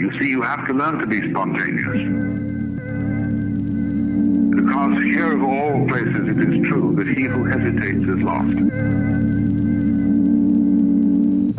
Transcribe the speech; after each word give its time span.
You 0.00 0.10
see, 0.18 0.30
you 0.30 0.40
have 0.40 0.66
to 0.66 0.72
learn 0.72 0.98
to 0.98 1.06
be 1.06 1.20
spontaneous. 1.28 2.00
Because 4.56 5.04
here 5.04 5.32
of 5.34 5.42
all 5.42 5.86
places 5.88 6.26
it 6.26 6.38
is 6.38 6.66
true 6.66 6.94
that 6.96 7.06
he 7.06 7.24
who 7.24 7.44
hesitates 7.44 8.08
is 8.08 8.22
lost. 8.22 8.56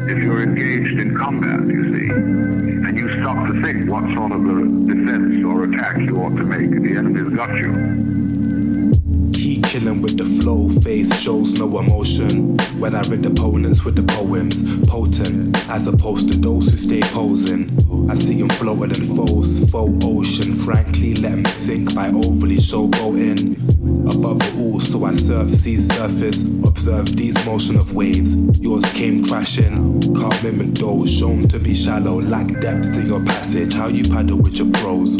If 0.09 0.17
you're 0.23 0.41
engaged 0.41 0.99
in 0.99 1.15
combat, 1.15 1.59
you 1.67 1.83
see, 1.95 2.09
and 2.09 2.97
you 2.97 3.15
stop 3.19 3.45
to 3.45 3.61
think 3.61 3.87
what 3.87 4.11
sort 4.15 4.31
of 4.31 4.43
a 4.43 4.65
defense 4.91 5.45
or 5.45 5.65
attack 5.65 5.99
you 5.99 6.17
ought 6.17 6.35
to 6.35 6.43
make, 6.43 6.71
the 6.71 6.97
enemy's 6.97 7.35
got 7.35 7.55
you. 7.59 8.10
Keep 9.41 9.63
killing 9.63 10.03
with 10.03 10.17
the 10.19 10.25
flow, 10.39 10.69
face 10.81 11.11
shows 11.17 11.53
no 11.53 11.79
emotion. 11.79 12.57
When 12.79 12.93
I 12.93 13.01
read 13.01 13.25
opponents 13.25 13.83
with 13.83 13.95
the 13.95 14.03
poems, 14.03 14.55
potent, 14.85 15.57
as 15.67 15.87
opposed 15.87 16.31
to 16.31 16.37
those 16.37 16.69
who 16.69 16.77
stay 16.77 17.01
posing. 17.01 17.71
I 18.07 18.13
see 18.13 18.39
them 18.39 18.49
floating 18.49 19.03
in 19.03 19.15
foes, 19.15 19.67
faux 19.71 20.05
ocean. 20.05 20.53
Frankly, 20.53 21.15
let 21.15 21.31
them 21.31 21.45
sink 21.45 21.95
by 21.95 22.09
overly 22.09 22.57
showboating. 22.57 23.57
Above 24.09 24.41
it 24.41 24.59
all, 24.59 24.79
so 24.79 25.05
I 25.05 25.15
surf, 25.15 25.53
see 25.55 25.77
surface, 25.77 26.43
observe 26.63 27.15
these 27.15 27.45
motion 27.45 27.77
of 27.77 27.93
waves. 27.93 28.35
Yours 28.59 28.85
came 28.93 29.25
crashing, 29.25 30.01
can't 30.15 30.43
mimic 30.43 30.75
those 30.75 31.11
shown 31.11 31.47
to 31.49 31.59
be 31.59 31.73
shallow, 31.73 32.21
lack 32.21 32.47
depth 32.59 32.85
in 32.85 33.07
your 33.07 33.23
passage. 33.23 33.73
How 33.73 33.87
you 33.87 34.03
paddle 34.03 34.37
with 34.37 34.55
your 34.55 34.71
pros? 34.71 35.17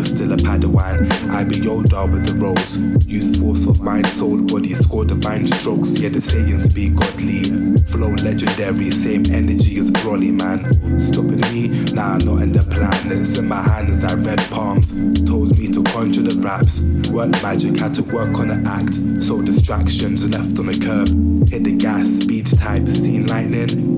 is 0.00 0.08
still 0.08 0.32
a 0.32 0.36
padawan. 0.36 1.30
I 1.30 1.44
be 1.44 1.56
Yoda 1.56 2.10
with 2.10 2.26
the 2.26 2.34
rose. 2.34 2.78
Use 3.06 3.38
force 3.38 3.66
of 3.66 3.80
mind, 3.80 4.06
soul, 4.06 4.38
body, 4.42 4.74
score 4.74 5.04
divine 5.04 5.46
strokes. 5.46 5.98
Yeah, 5.98 6.08
the 6.08 6.20
sayings 6.20 6.68
be 6.68 6.88
godly. 6.88 7.44
Flow 7.84 8.10
legendary, 8.10 8.90
same 8.90 9.26
energy 9.32 9.78
as 9.78 9.90
Broly, 9.90 10.32
man. 10.32 11.00
Stopping 11.00 11.40
me, 11.52 11.68
nah, 11.92 12.18
not 12.18 12.42
in 12.42 12.52
the 12.52 12.62
plan. 12.62 13.12
It's 13.12 13.38
in 13.38 13.48
my 13.48 13.62
hands, 13.62 14.02
I 14.04 14.14
red 14.14 14.40
palms. 14.50 14.94
Told 15.28 15.58
me 15.58 15.68
to 15.68 15.82
conjure 16.00 16.22
the 16.22 16.40
raps. 16.40 16.80
Work 17.10 17.30
magic, 17.42 17.78
had 17.78 17.92
to 17.96 18.02
work 18.02 18.38
on 18.38 18.48
the 18.48 18.70
act. 18.70 18.94
So 19.22 19.42
distractions 19.42 20.26
left 20.26 20.58
on 20.58 20.66
the 20.66 20.78
curb. 20.78 21.08
Hit 21.50 21.64
the 21.64 21.76
gas, 21.76 22.08
speed 22.22 22.46
type, 22.58 22.88
seen 22.88 23.26
lightning. 23.26 23.89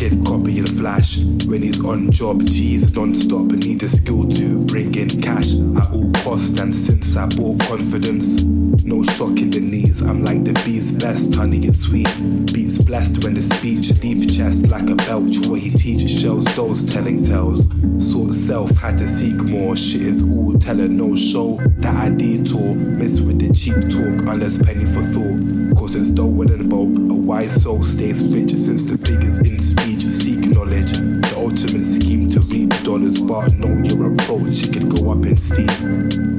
The 0.00 0.08
kid, 0.08 0.24
copy 0.24 0.58
in 0.58 0.66
flash. 0.66 1.18
When 1.44 1.60
he's 1.60 1.84
on 1.84 2.10
job, 2.10 2.42
G's 2.46 2.90
non-stop. 2.94 3.52
And 3.52 3.66
need 3.66 3.82
a 3.82 3.88
skill 3.90 4.26
to 4.30 4.58
bring 4.60 4.94
in 4.94 5.20
cash 5.20 5.52
at 5.52 5.92
all 5.92 6.10
cost. 6.12 6.58
And 6.58 6.74
since 6.74 7.16
I 7.16 7.26
bought 7.26 7.60
confidence, 7.60 8.42
no 8.82 9.02
shock 9.02 9.36
in 9.36 9.50
the 9.50 9.60
knees. 9.60 10.00
I'm 10.00 10.24
like 10.24 10.44
the 10.44 10.54
bee's 10.64 10.90
best, 10.90 11.34
honey, 11.34 11.66
it's 11.66 11.80
sweet. 11.80 12.08
Beats 12.50 12.78
blessed 12.78 13.22
when 13.24 13.34
the 13.34 13.42
speech 13.42 13.90
leave 14.02 14.34
chest 14.34 14.68
like 14.68 14.88
a 14.88 14.94
belch. 14.94 15.46
What 15.46 15.60
he 15.60 15.70
teaches 15.70 16.18
shells 16.18 16.46
those 16.56 16.82
telling 16.90 17.22
tales. 17.22 17.68
Sort 17.98 18.32
self 18.32 18.70
had 18.70 18.96
to 18.98 19.08
seek 19.18 19.34
more. 19.34 19.76
Shit 19.76 20.02
is 20.02 20.22
all 20.22 20.58
telling 20.58 20.96
no 20.96 21.14
show 21.14 21.60
that 21.80 21.94
I 21.94 22.08
detour. 22.08 22.74
Miss 22.74 23.20
with 23.20 23.38
the 23.38 23.52
cheap 23.52 23.74
talk, 23.90 24.26
unless 24.32 24.56
penny 24.56 24.86
for 24.86 25.02
thought. 25.12 25.76
Cause 25.78 25.94
it's 25.94 26.10
when 26.18 26.50
in 26.50 26.68
bulk. 26.70 26.88
A 26.88 27.14
wise 27.14 27.62
soul 27.62 27.82
stays 27.82 28.22
rich 28.24 28.50
since 28.50 28.82
the 28.84 28.96
figures 28.98 29.38
in 29.38 29.58
speech 29.90 30.12
seek 30.12 30.38
knowledge. 30.38 30.92
The 30.92 31.34
ultimate 31.36 31.84
scheme 31.84 32.28
to 32.30 32.40
reap 32.40 32.70
dollars, 32.82 33.20
but 33.20 33.54
know 33.54 33.82
your 33.82 34.12
approach, 34.12 34.62
it 34.62 34.72
could 34.72 34.88
go 34.88 35.10
up 35.10 35.26
in 35.26 35.36
steam. 35.36 36.29